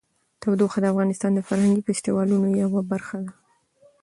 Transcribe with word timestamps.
تودوخه 0.41 0.77
د 0.81 0.85
افغانستان 0.93 1.31
د 1.35 1.39
فرهنګي 1.47 1.81
فستیوالونو 1.87 2.47
یوه 2.63 2.81
برخه 2.91 3.17
ده. 3.23 3.31